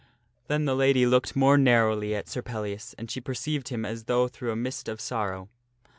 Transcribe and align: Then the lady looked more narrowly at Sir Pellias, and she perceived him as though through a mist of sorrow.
Then 0.47 0.65
the 0.65 0.75
lady 0.75 1.05
looked 1.05 1.35
more 1.35 1.59
narrowly 1.59 2.15
at 2.15 2.27
Sir 2.27 2.41
Pellias, 2.41 2.95
and 2.97 3.11
she 3.11 3.21
perceived 3.21 3.67
him 3.67 3.85
as 3.85 4.05
though 4.05 4.27
through 4.27 4.49
a 4.51 4.55
mist 4.55 4.89
of 4.89 4.99
sorrow. 4.99 5.47